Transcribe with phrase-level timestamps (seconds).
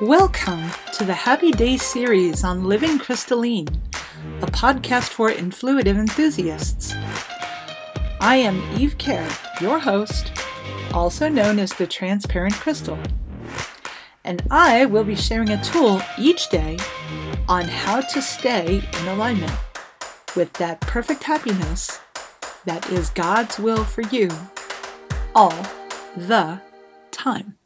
[0.00, 3.68] Welcome to the Happy Day series on Living Crystalline,
[4.42, 6.94] a podcast for intuitive enthusiasts.
[8.20, 9.30] I am Eve Kerr,
[9.60, 10.32] your host,
[10.92, 12.98] also known as the Transparent Crystal,
[14.24, 16.76] and I will be sharing a tool each day
[17.48, 19.54] on how to stay in alignment
[20.34, 22.00] with that perfect happiness
[22.64, 24.28] that is God's will for you
[25.36, 25.54] all
[26.16, 26.60] the
[27.12, 27.56] time.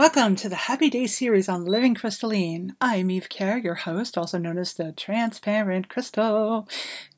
[0.00, 2.74] Welcome to the Happy Day series on Living Crystalline.
[2.80, 6.66] I'm Eve Kerr, your host, also known as the Transparent Crystal.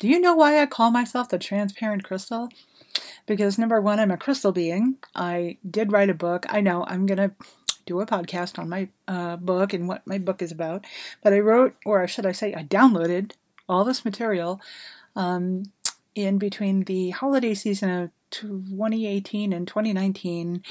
[0.00, 2.48] Do you know why I call myself the Transparent Crystal?
[3.24, 4.96] Because number one, I'm a crystal being.
[5.14, 6.44] I did write a book.
[6.48, 7.30] I know I'm going to
[7.86, 10.84] do a podcast on my uh, book and what my book is about.
[11.22, 13.34] But I wrote, or should I say, I downloaded
[13.68, 14.60] all this material
[15.14, 15.66] um,
[16.16, 20.64] in between the holiday season of 2018 and 2019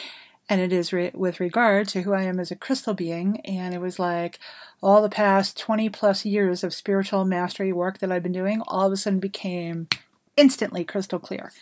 [0.51, 3.39] and it is re- with regard to who I am as a crystal being.
[3.45, 4.37] And it was like
[4.83, 8.87] all the past 20 plus years of spiritual mastery work that I've been doing all
[8.87, 9.87] of a sudden became
[10.35, 11.53] instantly crystal clear.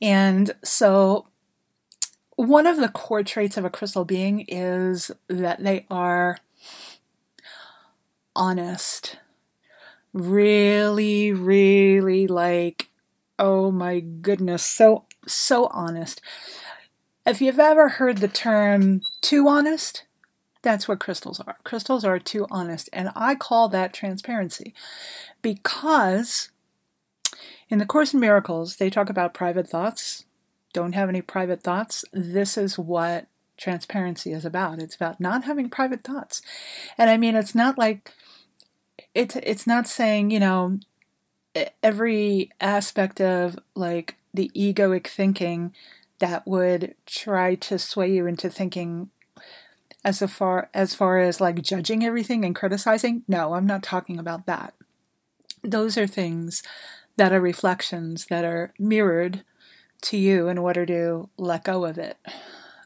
[0.00, 1.26] And so,
[2.36, 6.38] one of the core traits of a crystal being is that they are
[8.36, 9.16] honest.
[10.12, 12.88] Really, really like,
[13.40, 16.20] oh my goodness, so, so honest.
[17.24, 20.04] If you've ever heard the term too honest,
[20.62, 21.56] that's what crystals are.
[21.64, 24.74] Crystals are too honest, and I call that transparency
[25.40, 26.50] because
[27.68, 30.24] in the Course in Miracles, they talk about private thoughts.
[30.72, 32.04] Don't have any private thoughts.
[32.12, 34.80] This is what transparency is about.
[34.80, 36.42] It's about not having private thoughts.
[36.98, 38.12] And I mean, it's not like
[39.14, 40.78] it's it's not saying, you know,
[41.82, 45.72] every aspect of like the egoic thinking
[46.22, 49.10] that would try to sway you into thinking
[50.04, 53.24] as far as far as like judging everything and criticizing?
[53.26, 54.72] No i'm not talking about that.
[55.64, 56.62] Those are things
[57.16, 59.42] that are reflections that are mirrored
[60.02, 62.16] to you in order to let go of it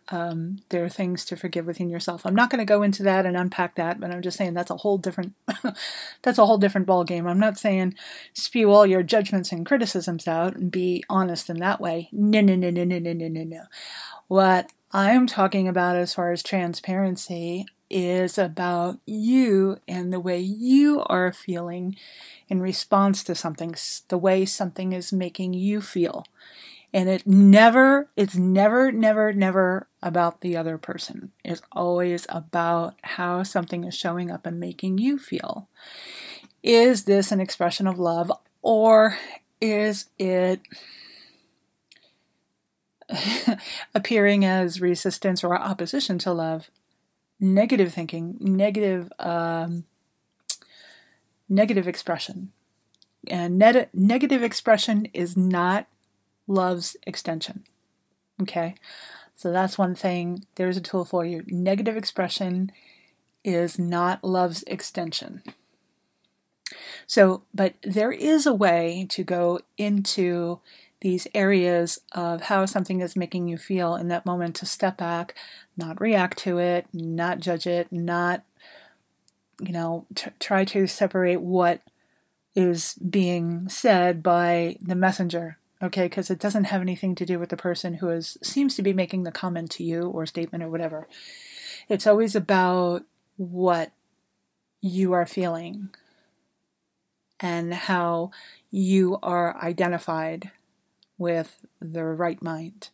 [0.08, 2.24] um, there are things to forgive within yourself.
[2.24, 4.70] I'm not going to go into that and unpack that, but I'm just saying that's
[4.70, 5.34] a whole different
[6.22, 7.26] that's a whole different ball game.
[7.26, 7.94] I'm not saying
[8.32, 12.08] spew all your judgments and criticisms out and be honest in that way.
[12.12, 13.62] No, no, no, no, no, no, no, no, no.
[14.28, 21.02] What I'm talking about as far as transparency is about you and the way you
[21.06, 21.96] are feeling
[22.48, 23.74] in response to something,
[24.08, 26.24] the way something is making you feel.
[26.96, 31.30] And it never, it's never, never, never about the other person.
[31.44, 35.68] It's always about how something is showing up and making you feel.
[36.62, 39.18] Is this an expression of love or
[39.60, 40.62] is it
[43.94, 46.70] appearing as resistance or opposition to love?
[47.38, 49.84] Negative thinking, negative, um,
[51.46, 52.52] negative expression.
[53.28, 55.88] And net- negative expression is not
[56.46, 57.64] love's extension.
[58.40, 58.74] Okay,
[59.34, 60.44] so that's one thing.
[60.56, 61.44] There's a tool for you.
[61.46, 62.72] Negative expression
[63.44, 65.42] is not love's extension.
[67.06, 70.60] So, but there is a way to go into
[71.00, 75.34] these areas of how something is making you feel in that moment to step back,
[75.76, 78.42] not react to it, not judge it, not,
[79.60, 81.80] you know, t- try to separate what
[82.54, 87.50] is being said by the messenger okay because it doesn't have anything to do with
[87.50, 90.70] the person who is seems to be making the comment to you or statement or
[90.70, 91.06] whatever.
[91.88, 93.02] It's always about
[93.36, 93.92] what
[94.80, 95.90] you are feeling
[97.40, 98.30] and how
[98.70, 100.50] you are identified
[101.18, 102.90] with the right mind.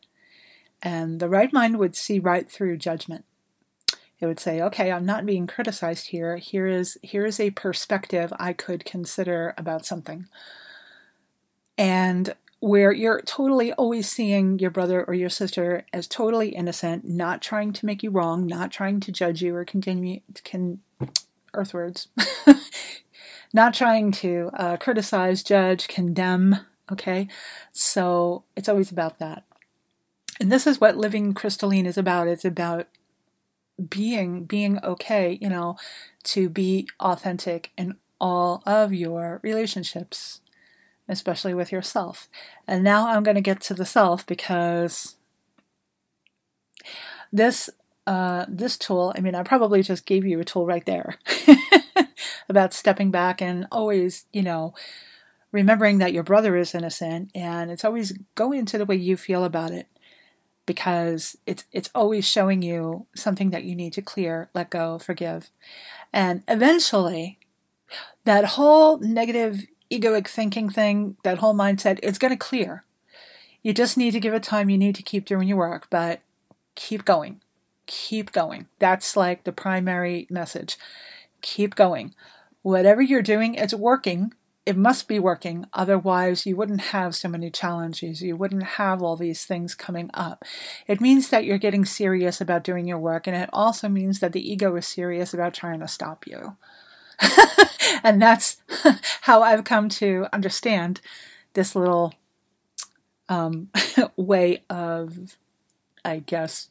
[0.83, 3.25] And the right mind would see right through judgment.
[4.19, 6.37] It would say okay i'm not being criticized here.
[6.37, 10.27] Here is here is a perspective i could consider about something.
[11.79, 17.43] And where you're totally always seeing your brother or your sister as totally innocent, not
[17.43, 20.79] trying to make you wrong, not trying to judge you or continue can
[21.55, 22.07] earthwords,
[23.53, 26.57] not trying to uh, criticize, judge, condemn.
[26.91, 27.27] Okay,
[27.73, 29.43] so it's always about that,
[30.39, 32.29] and this is what living crystalline is about.
[32.29, 32.87] It's about
[33.89, 35.77] being being okay, you know,
[36.25, 40.42] to be authentic in all of your relationships
[41.09, 42.29] especially with yourself.
[42.67, 45.17] And now I'm going to get to the self because
[47.33, 47.71] this
[48.07, 51.19] uh, this tool, I mean, I probably just gave you a tool right there
[52.49, 54.75] about stepping back and always, you know,
[55.53, 59.45] remembering that your brother is innocent and it's always going into the way you feel
[59.45, 59.87] about it
[60.67, 65.51] because it's it's always showing you something that you need to clear, let go, forgive.
[66.13, 67.39] And eventually
[68.25, 69.67] that whole negative
[70.01, 72.85] egoic thinking thing, that whole mindset, it's going to clear.
[73.63, 74.71] You just need to give it time.
[74.71, 76.21] You need to keep doing your work, but
[76.75, 77.41] keep going.
[77.87, 78.67] Keep going.
[78.79, 80.77] That's like the primary message.
[81.43, 82.15] Keep going.
[82.63, 84.33] Whatever you're doing, it's working.
[84.65, 85.67] It must be working.
[85.73, 88.23] Otherwise, you wouldn't have so many challenges.
[88.23, 90.45] You wouldn't have all these things coming up.
[90.87, 94.33] It means that you're getting serious about doing your work, and it also means that
[94.33, 96.57] the ego is serious about trying to stop you.
[98.03, 98.57] and that's
[99.23, 101.01] how I've come to understand
[101.55, 102.15] this little
[103.29, 103.71] um,
[104.17, 105.37] way of,
[106.05, 106.69] I guess,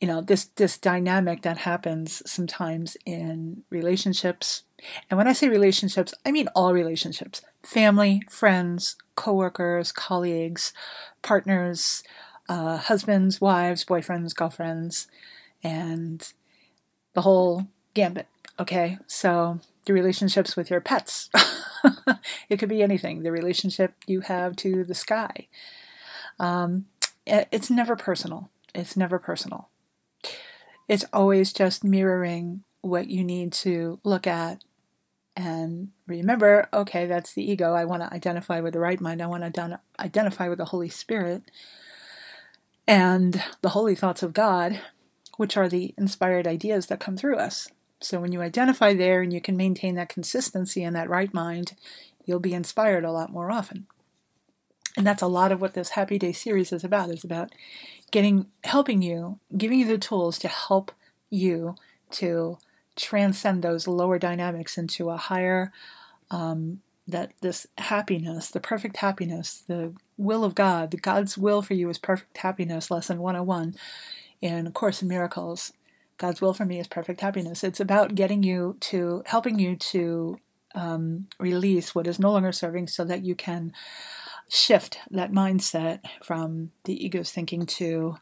[0.00, 4.64] you know, this this dynamic that happens sometimes in relationships.
[5.08, 10.72] And when I say relationships, I mean all relationships: family, friends, coworkers, colleagues,
[11.22, 12.02] partners,
[12.48, 15.06] uh, husbands, wives, boyfriends, girlfriends,
[15.62, 16.32] and
[17.14, 18.26] the whole gambit.
[18.58, 21.30] Okay, so the relationships with your pets.
[22.48, 23.22] it could be anything.
[23.22, 25.48] The relationship you have to the sky.
[26.38, 26.86] Um,
[27.26, 28.50] it's never personal.
[28.74, 29.68] It's never personal.
[30.88, 34.64] It's always just mirroring what you need to look at
[35.34, 37.74] and remember okay, that's the ego.
[37.74, 39.22] I want to identify with the right mind.
[39.22, 41.50] I want to identify with the Holy Spirit
[42.86, 44.80] and the holy thoughts of God,
[45.36, 47.68] which are the inspired ideas that come through us.
[48.02, 51.74] So when you identify there and you can maintain that consistency and that right mind,
[52.24, 53.86] you'll be inspired a lot more often.
[54.96, 57.10] And that's a lot of what this Happy Day series is about.
[57.10, 57.54] Is about
[58.10, 60.92] getting helping you, giving you the tools to help
[61.30, 61.76] you
[62.10, 62.58] to
[62.94, 65.72] transcend those lower dynamics into a higher
[66.30, 71.74] um, that this happiness, the perfect happiness, the will of God, the God's will for
[71.74, 73.74] you is perfect happiness, lesson 101
[74.40, 75.72] in Course in Miracles.
[76.22, 77.64] God's will for me is perfect happiness.
[77.64, 80.38] It's about getting you to, helping you to
[80.72, 83.72] um, release what is no longer serving so that you can
[84.48, 88.18] shift that mindset from the ego's thinking to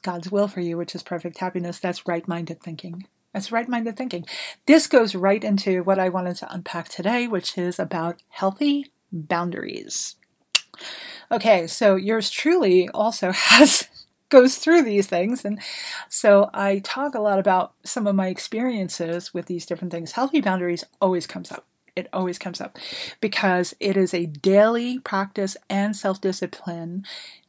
[0.00, 1.78] God's will for you, which is perfect happiness.
[1.78, 3.06] That's right minded thinking.
[3.34, 4.24] That's right minded thinking.
[4.64, 10.16] This goes right into what I wanted to unpack today, which is about healthy boundaries.
[11.30, 13.88] Okay, so yours truly also has
[14.28, 15.44] goes through these things.
[15.44, 15.60] And
[16.08, 20.12] so I talk a lot about some of my experiences with these different things.
[20.12, 21.64] Healthy boundaries always comes up.
[21.94, 22.76] It always comes up
[23.20, 27.04] because it is a daily practice and self discipline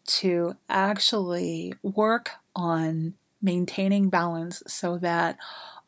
[0.06, 5.38] to actually work on maintaining balance so that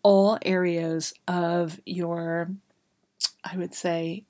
[0.04, 2.50] all areas of your,
[3.44, 4.26] I would say,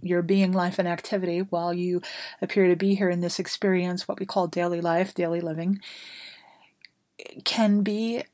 [0.00, 2.02] your being, life, and activity while you
[2.42, 5.80] appear to be here in this experience, what we call daily life, daily living,
[7.44, 8.24] can be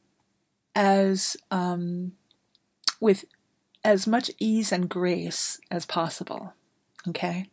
[0.75, 2.13] as um,
[3.01, 3.25] with
[3.85, 6.55] as much ease and grace as possible.
[7.09, 7.47] Okay,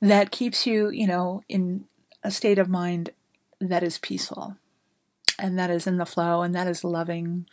[0.00, 1.84] that keeps you, you know, in
[2.22, 3.10] a state of mind
[3.60, 4.56] that is peaceful,
[5.38, 7.46] and that is in the flow, and that is loving,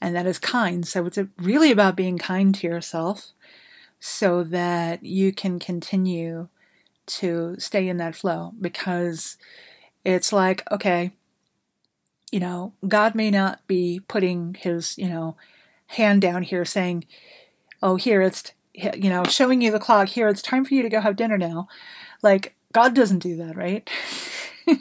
[0.00, 0.86] and that is kind.
[0.86, 3.32] So it's really about being kind to yourself
[4.00, 6.48] so that you can continue
[7.06, 9.36] to stay in that flow because
[10.04, 11.12] it's like, okay,
[12.32, 15.36] you know, God may not be putting his, you know,
[15.88, 17.04] hand down here saying,
[17.82, 20.08] oh, here it's, you know, showing you the clock.
[20.08, 21.68] Here it's time for you to go have dinner now.
[22.22, 23.90] Like, God doesn't do that, right?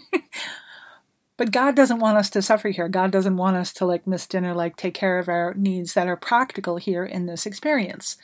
[1.38, 2.88] but God doesn't want us to suffer here.
[2.88, 6.07] God doesn't want us to like miss dinner, like take care of our needs that
[6.07, 8.17] are practical here in this experience.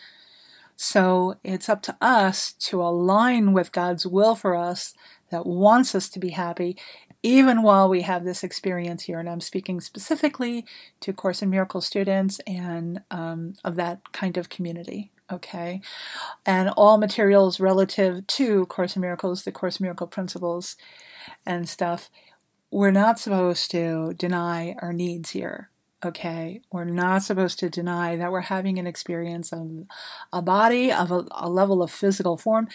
[0.75, 4.93] So it's up to us to align with God's will for us
[5.31, 6.77] that wants us to be happy,
[7.23, 9.19] even while we have this experience here.
[9.19, 10.65] And I'm speaking specifically
[10.99, 15.11] to Course in Miracles students and um, of that kind of community.
[15.31, 15.81] Okay.
[16.45, 20.75] And all materials relative to Course in Miracles, the Course in Miracle principles
[21.45, 22.11] and stuff.
[22.69, 25.69] We're not supposed to deny our needs here.
[26.05, 29.85] Okay, we're not supposed to deny that we're having an experience of
[30.31, 32.67] a body, of a, a level of physical form.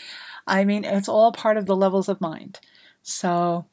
[0.49, 2.59] I mean, it's all part of the levels of mind.
[3.05, 3.67] So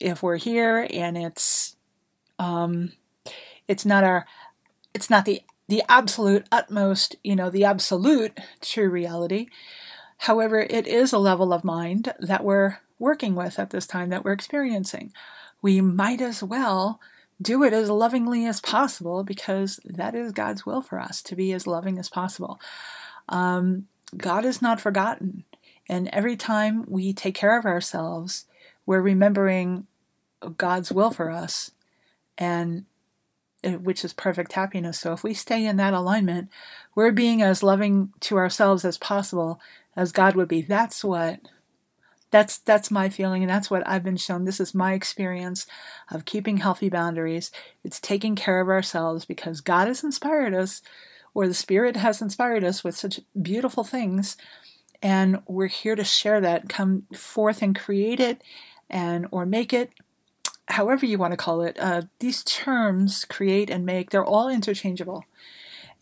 [0.00, 1.76] if we're here and it's
[2.40, 2.94] um,
[3.68, 4.26] it's not our
[4.92, 9.46] it's not the the absolute utmost, you know, the absolute true reality.
[10.18, 14.24] However, it is a level of mind that we're working with at this time that
[14.24, 15.12] we're experiencing.
[15.62, 16.98] We might as well
[17.40, 21.52] do it as lovingly as possible because that is God's will for us to be
[21.52, 22.60] as loving as possible.
[23.28, 25.44] Um, God is not forgotten.
[25.88, 28.46] And every time we take care of ourselves,
[28.86, 29.86] we're remembering
[30.56, 31.70] God's will for us
[32.36, 32.84] and
[33.64, 35.00] uh, which is perfect happiness.
[35.00, 36.48] So if we stay in that alignment,
[36.94, 39.60] we're being as loving to ourselves as possible
[39.96, 40.62] as God would be.
[40.62, 41.40] That's what
[42.30, 44.44] that's that's my feeling and that's what I've been shown.
[44.44, 45.66] This is my experience
[46.10, 47.50] of keeping healthy boundaries.
[47.84, 50.82] It's taking care of ourselves because God has inspired us
[51.34, 54.36] or the spirit has inspired us with such beautiful things
[55.00, 58.42] and we're here to share that come forth and create it
[58.90, 59.92] and or make it
[60.68, 65.24] however you want to call it, uh, these terms, create and make, they're all interchangeable.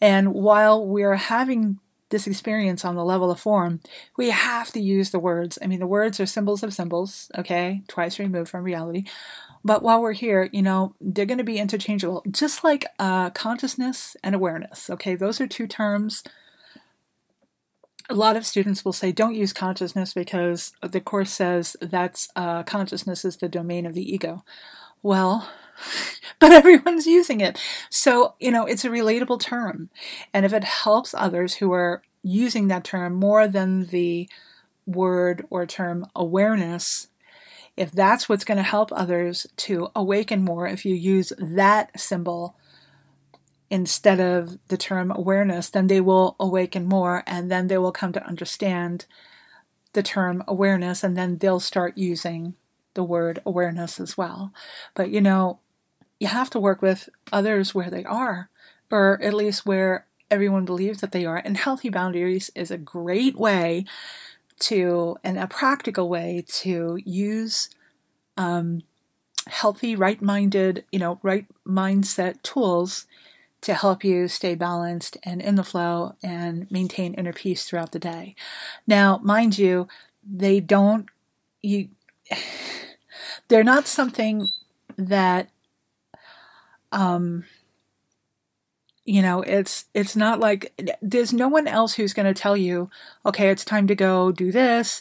[0.01, 1.79] And while we're having
[2.11, 3.81] this experience on the level of form,
[4.17, 5.59] we have to use the words.
[5.61, 9.05] I mean, the words are symbols of symbols, okay, twice removed from reality.
[9.65, 14.17] But while we're here, you know, they're going to be interchangeable, just like uh, consciousness
[14.23, 15.17] and awareness, okay?
[15.17, 16.23] Those are two terms
[18.09, 22.63] a lot of students will say don't use consciousness because the course says that's uh,
[22.63, 24.45] consciousness is the domain of the ego
[25.03, 25.51] well
[26.39, 27.59] but everyone's using it
[27.91, 29.91] so you know it's a relatable term
[30.33, 34.29] and if it helps others who are using that term more than the
[34.87, 37.09] word or term awareness
[37.77, 42.57] if that's what's going to help others to awaken more if you use that symbol
[43.71, 48.13] instead of the term awareness, then they will awaken more and then they will come
[48.13, 49.07] to understand
[49.93, 52.55] the term awareness and then they'll start using
[52.95, 54.53] the word awareness as well.
[54.95, 55.59] But you know,
[56.19, 58.49] you have to work with others where they are,
[58.91, 61.37] or at least where everyone believes that they are.
[61.37, 63.85] And healthy boundaries is a great way
[64.61, 67.69] to, and a practical way to use
[68.37, 68.83] um,
[69.47, 73.07] healthy, right minded, you know, right mindset tools
[73.63, 77.99] to help you stay balanced and in the flow and maintain inner peace throughout the
[77.99, 78.35] day.
[78.87, 79.89] Now, mind you,
[80.25, 81.09] they don't
[81.63, 81.89] you
[83.49, 84.49] they're not something
[84.97, 85.51] that
[86.97, 87.45] um
[89.05, 92.91] you know it's it's not like there's no one else who's going to tell you
[93.25, 95.01] okay it's time to go do this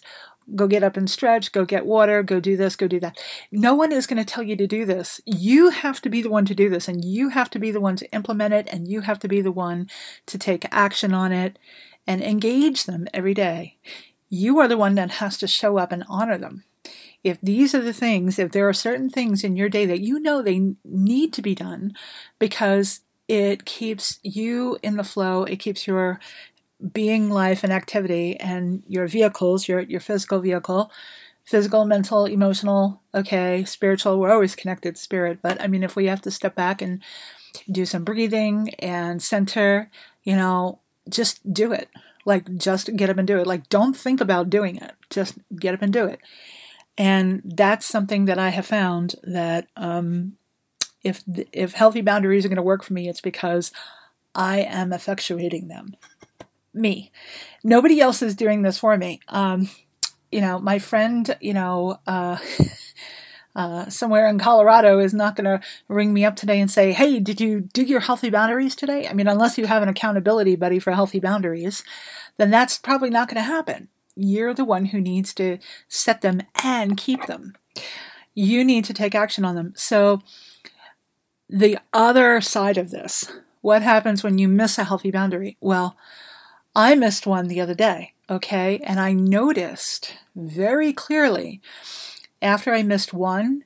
[0.53, 3.17] go get up and stretch, go get water, go do this, go do that.
[3.51, 5.19] No one is going to tell you to do this.
[5.25, 7.81] You have to be the one to do this, and you have to be the
[7.81, 9.89] one to implement it, and you have to be the one
[10.27, 11.57] to take action on it
[12.05, 13.77] and engage them every day.
[14.29, 16.63] You are the one that has to show up and honor them.
[17.25, 20.20] If these are the things, if there are certain things in your day that you
[20.22, 21.94] know they need to be done
[22.39, 26.22] because it keeps you in the flow, it keeps your
[26.94, 30.91] being life and activity and your vehicles, your your physical vehicle,
[31.46, 36.22] physical, mental, emotional, okay, spiritual, we're always connected spirit, but I mean if we have
[36.24, 37.01] to step back and
[37.72, 39.89] do some breathing and center,
[40.24, 40.79] you know,
[41.10, 41.89] just do it.
[42.25, 43.48] Like just get up and do it.
[43.48, 44.94] Like don't think about doing it.
[45.10, 46.20] Just get up and do it.
[46.97, 50.37] And that's something that I have found that um,
[51.03, 53.71] if if healthy boundaries are going to work for me, it's because
[54.33, 55.95] I am effectuating them
[56.75, 57.11] me.
[57.63, 59.21] Nobody else is doing this for me.
[59.29, 59.69] Um,
[60.31, 62.37] you know, my friend, you know, uh,
[63.55, 67.19] uh, somewhere in Colorado is not going to ring me up today and say, Hey,
[67.19, 69.07] did you do your healthy boundaries today?
[69.07, 71.83] I mean, unless you have an accountability buddy for healthy boundaries,
[72.37, 73.87] then that's probably not going to happen.
[74.15, 77.55] You're the one who needs to set them and keep them.
[78.34, 79.74] You need to take action on them.
[79.75, 80.22] So,
[81.50, 83.31] the other side of this,
[83.62, 85.57] what happens when you miss a healthy boundary?
[85.60, 85.95] Well,
[86.75, 88.79] I missed one the other day, okay?
[88.84, 91.62] And I noticed very clearly
[92.41, 93.63] after I missed one,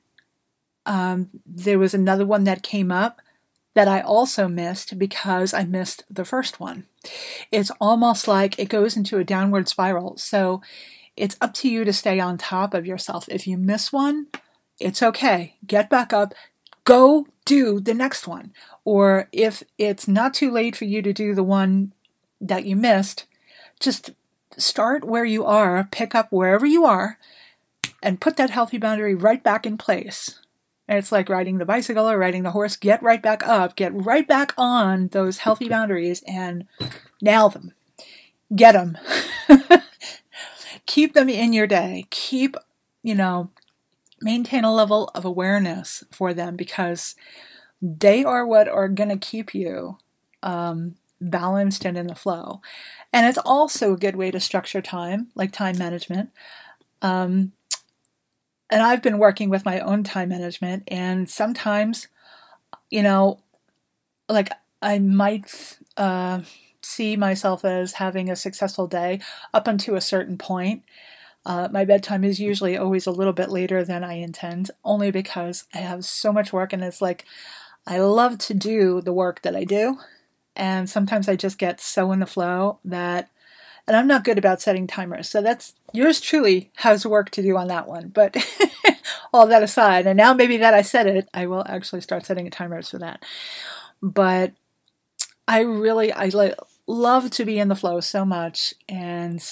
[0.85, 3.21] um, there was another one that came up
[3.79, 6.83] that I also missed because I missed the first one.
[7.49, 10.17] It's almost like it goes into a downward spiral.
[10.17, 10.61] So
[11.15, 13.29] it's up to you to stay on top of yourself.
[13.29, 14.27] If you miss one,
[14.81, 15.55] it's okay.
[15.65, 16.33] Get back up,
[16.83, 18.51] go do the next one.
[18.83, 21.93] Or if it's not too late for you to do the one
[22.41, 23.27] that you missed,
[23.79, 24.09] just
[24.57, 27.17] start where you are, pick up wherever you are,
[28.03, 30.37] and put that healthy boundary right back in place.
[30.89, 32.75] And it's like riding the bicycle or riding the horse.
[32.75, 36.65] Get right back up, get right back on those healthy boundaries and
[37.21, 37.73] nail them.
[38.55, 38.97] Get them.
[40.87, 42.07] Keep them in your day.
[42.09, 42.55] Keep,
[43.03, 43.51] you know,
[44.19, 47.13] maintain a level of awareness for them because
[47.79, 49.97] they are what are going to keep you
[50.41, 52.61] um, balanced and in the flow.
[53.13, 56.31] And it's also a good way to structure time, like time management.
[57.03, 57.53] Um,
[58.69, 62.07] and I've been working with my own time management, and sometimes,
[62.89, 63.39] you know,
[64.27, 66.41] like I might uh,
[66.81, 69.19] see myself as having a successful day
[69.53, 70.83] up until a certain point.
[71.45, 75.65] Uh, my bedtime is usually always a little bit later than I intend, only because
[75.73, 77.25] I have so much work, and it's like
[77.87, 79.97] I love to do the work that I do,
[80.55, 83.29] and sometimes I just get so in the flow that
[83.89, 85.27] and I'm not good about setting timers.
[85.27, 88.09] So that's yours truly has work to do on that one.
[88.09, 88.37] But
[89.33, 92.49] all that aside, and now maybe that I said it, I will actually start setting
[92.51, 93.25] timers for that.
[94.01, 94.53] But
[95.47, 96.29] I really I
[96.85, 99.43] love to be in the flow so much and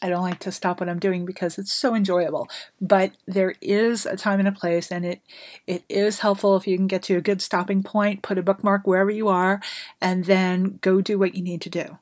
[0.00, 2.48] I don't like to stop what I'm doing because it's so enjoyable.
[2.80, 5.20] But there is a time and a place, and it
[5.68, 8.84] it is helpful if you can get to a good stopping point, put a bookmark
[8.84, 9.60] wherever you are,
[10.00, 11.98] and then go do what you need to do.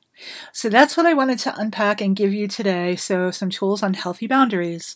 [0.51, 2.95] So that's what I wanted to unpack and give you today.
[2.95, 4.95] So, some tools on healthy boundaries.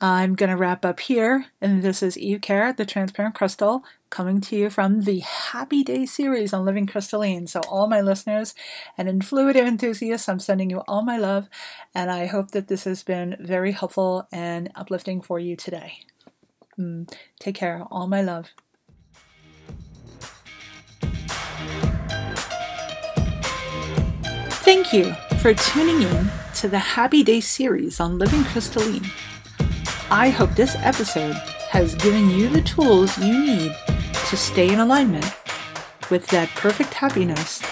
[0.00, 4.40] I'm going to wrap up here, and this is Eve Kerr, the Transparent Crystal, coming
[4.40, 7.46] to you from the Happy Day series on Living Crystalline.
[7.46, 8.54] So, all my listeners
[8.98, 11.48] and intuitive enthusiasts, I'm sending you all my love,
[11.94, 16.00] and I hope that this has been very helpful and uplifting for you today.
[16.78, 17.84] Mm, take care.
[17.90, 18.50] All my love.
[24.82, 29.04] Thank you for tuning in to the Happy Day series on Living Crystalline.
[30.10, 31.34] I hope this episode
[31.70, 33.76] has given you the tools you need
[34.28, 35.24] to stay in alignment
[36.10, 37.62] with that perfect happiness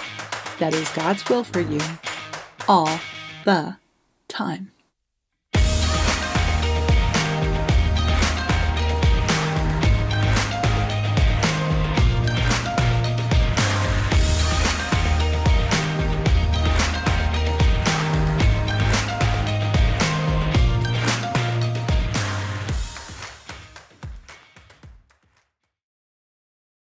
[0.59, 1.81] that is God's will for you
[2.69, 3.01] all
[3.43, 3.75] the
[4.29, 4.71] time.